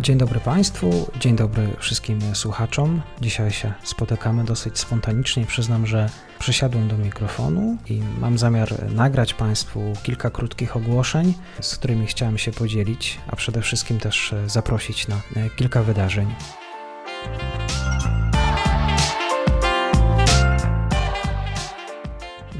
[0.00, 3.02] Dzień dobry Państwu, dzień dobry wszystkim słuchaczom.
[3.20, 5.46] Dzisiaj się spotykamy dosyć spontanicznie.
[5.46, 12.06] Przyznam, że przysiadłem do mikrofonu i mam zamiar nagrać Państwu kilka krótkich ogłoszeń, z którymi
[12.06, 15.20] chciałem się podzielić, a przede wszystkim też zaprosić na
[15.56, 16.34] kilka wydarzeń.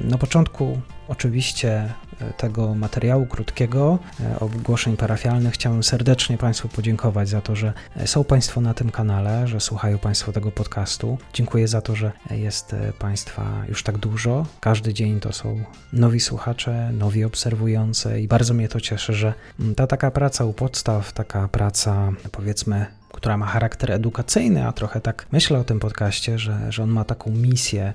[0.05, 7.41] Na początku oczywiście e, tego materiału krótkiego e, ogłoszeń parafialnych chciałem serdecznie Państwu podziękować za
[7.41, 11.19] to, że e, są Państwo na tym kanale, że słuchają Państwo tego podcastu.
[11.33, 14.47] Dziękuję za to, że jest Państwa już tak dużo.
[14.61, 19.75] Każdy dzień to są nowi słuchacze, nowi obserwujący i bardzo mnie to cieszy, że mm,
[19.75, 25.27] ta taka praca u podstaw, taka praca powiedzmy która ma charakter edukacyjny, a trochę tak
[25.33, 27.93] myślę o tym podcaście, że, że on ma taką misję,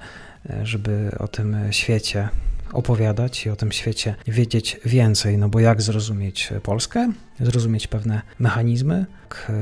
[0.64, 2.30] żeby o tym świecie
[2.74, 9.06] opowiadać i o tym świecie wiedzieć więcej, no bo jak zrozumieć Polskę, zrozumieć pewne mechanizmy,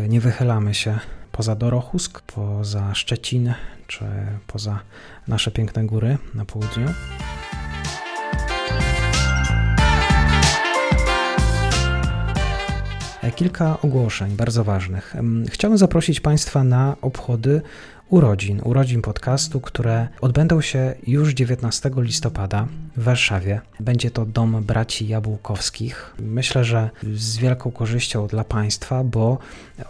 [0.09, 0.99] nie wychylamy się
[1.31, 3.53] poza Dorochusk, poza Szczecin
[3.87, 4.05] czy
[4.47, 4.79] poza
[5.27, 6.87] nasze piękne góry na południu.
[13.35, 15.15] Kilka ogłoszeń bardzo ważnych.
[15.49, 17.61] Chciałbym zaprosić Państwa na obchody
[18.11, 23.61] urodzin, urodzin podcastu, które odbędą się już 19 listopada w Warszawie.
[23.79, 26.15] Będzie to Dom Braci Jabłkowskich.
[26.19, 29.37] Myślę, że z wielką korzyścią dla Państwa, bo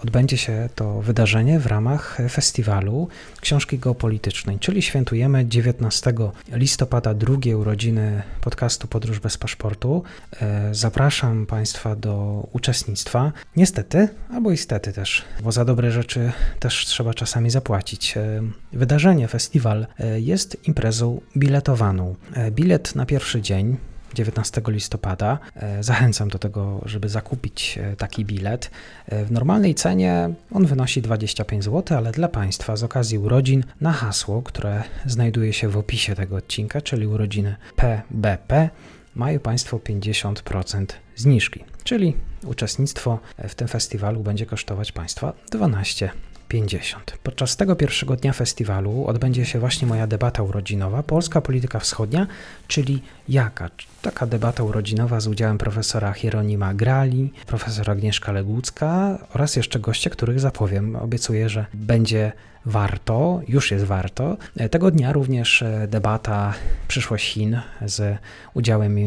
[0.03, 3.07] odbędzie się to wydarzenie w ramach festiwalu
[3.41, 6.13] książki geopolitycznej, czyli świętujemy 19
[6.51, 10.03] listopada drugie urodziny podcastu Podróż bez paszportu.
[10.41, 13.31] E, zapraszam Państwa do uczestnictwa.
[13.55, 18.10] Niestety, albo istety też, bo za dobre rzeczy też trzeba czasami zapłacić.
[18.17, 18.41] E,
[18.73, 22.15] wydarzenie, festiwal e, jest imprezą biletowaną.
[22.33, 23.77] E, bilet na pierwszy dzień
[24.13, 25.39] 19 listopada.
[25.79, 28.71] Zachęcam do tego, żeby zakupić taki bilet.
[29.07, 34.41] W normalnej cenie on wynosi 25 zł, ale dla Państwa z okazji urodzin na hasło,
[34.41, 38.69] które znajduje się w opisie tego odcinka, czyli urodziny PBP,
[39.15, 40.85] mają Państwo 50%
[41.15, 42.13] zniżki, czyli
[42.45, 46.11] uczestnictwo w tym festiwalu będzie kosztować Państwa 12
[46.51, 47.17] 50.
[47.23, 52.27] Podczas tego pierwszego dnia festiwalu odbędzie się właśnie moja debata urodzinowa Polska polityka wschodnia,
[52.67, 53.69] czyli jaka?
[54.01, 60.39] Taka debata urodzinowa z udziałem profesora Hieronima Grali, profesora Agnieszka Legucka oraz jeszcze goście, których
[60.39, 60.95] zapowiem.
[60.95, 62.31] Obiecuję, że będzie
[62.65, 64.37] warto, już jest warto.
[64.71, 66.53] Tego dnia również e, debata
[66.87, 68.17] Przyszłość Chin z
[68.53, 68.97] udziałem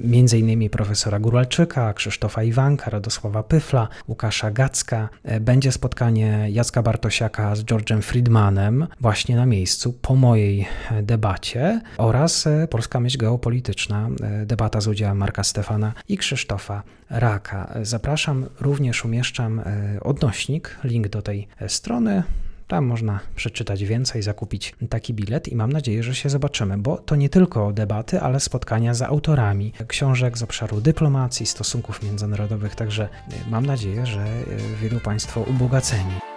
[0.00, 0.70] m.in.
[0.70, 5.08] profesora Guralczyka, Krzysztofa Iwanka, Radosława Pyfla, Łukasza Gacka.
[5.24, 10.66] E, będzie spotkanie Jacka Bartosiaka z George'em Friedmanem właśnie na miejscu po mojej
[11.02, 14.08] debacie oraz e, Polska Myśl Geopolityczna,
[14.46, 17.74] debata z udziałem Marka Stefana i Krzysztofa Raka.
[17.82, 19.60] Zapraszam, również umieszczam
[20.00, 22.22] odnośnik, link do tej strony.
[22.68, 27.16] Tam można przeczytać więcej, zakupić taki bilet i mam nadzieję, że się zobaczymy, bo to
[27.16, 33.50] nie tylko debaty, ale spotkania z autorami książek z obszaru dyplomacji, stosunków międzynarodowych, także e,
[33.50, 34.44] mam nadzieję, że e,
[34.82, 36.33] wielu Państwo ubogaceni.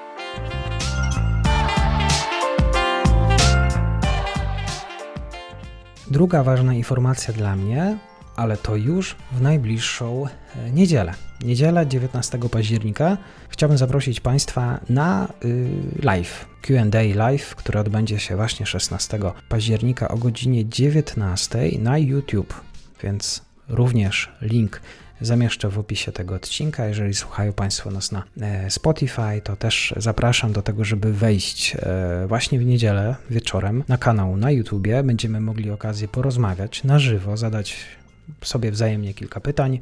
[6.11, 7.97] Druga ważna informacja dla mnie
[8.37, 11.13] ale to już w najbliższą e, niedzielę.
[11.45, 13.17] Niedziela 19 października
[13.49, 15.69] chciałbym zaprosić Państwa na y,
[16.03, 19.19] live, QA live, który odbędzie się właśnie 16
[19.49, 22.53] października o godzinie 19 na YouTube,
[23.03, 24.81] więc również link
[25.21, 26.85] zamieszczę w opisie tego odcinka.
[26.85, 32.27] Jeżeli słuchają Państwo nas na e, Spotify, to też zapraszam do tego, żeby wejść e,
[32.27, 35.03] właśnie w niedzielę wieczorem na kanał na YouTubie.
[35.03, 37.75] Będziemy mogli okazję porozmawiać na żywo, zadać
[38.41, 39.79] sobie wzajemnie kilka pytań.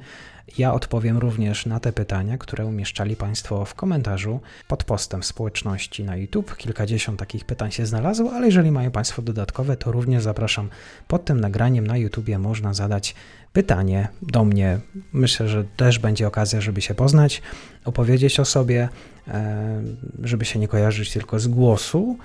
[0.57, 6.03] Ja odpowiem również na te pytania, które umieszczali Państwo w komentarzu pod postem w społeczności
[6.03, 6.57] na YouTube.
[6.57, 10.69] Kilkadziesiąt takich pytań się znalazło, ale jeżeli mają Państwo dodatkowe, to również zapraszam
[11.07, 13.15] pod tym nagraniem na YouTubie można zadać
[13.53, 14.79] pytanie do mnie.
[15.13, 17.41] Myślę, że też będzie okazja, żeby się poznać,
[17.85, 18.89] opowiedzieć o sobie,
[19.27, 19.83] e,
[20.23, 22.17] żeby się nie kojarzyć tylko z głosu.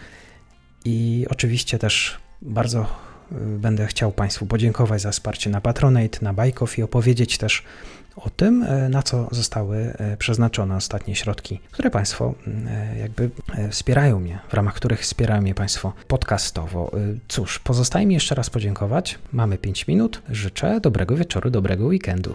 [0.85, 3.10] I oczywiście też bardzo
[3.59, 7.63] będę chciał Państwu podziękować za wsparcie na Patronate, na Bajkow i opowiedzieć też
[8.17, 12.35] o tym, e, na co zostały e, przeznaczone ostatnie środki, które Państwo
[12.67, 13.31] e, jakby
[13.71, 16.91] wspierają mnie, w ramach których wspierają mnie Państwo podcastowo.
[17.29, 19.19] Cóż, pozostaje mi jeszcze raz podziękować.
[19.33, 20.23] Mamy 5 minut.
[20.31, 22.35] Życzę dobrego wieczoru, dobrego weekendu.